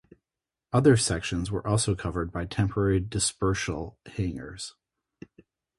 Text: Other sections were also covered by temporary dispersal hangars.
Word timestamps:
Other 0.73 0.97
sections 0.97 1.51
were 1.51 1.67
also 1.67 1.93
covered 1.93 2.31
by 2.31 2.45
temporary 2.47 2.99
dispersal 2.99 3.99
hangars. 4.07 4.73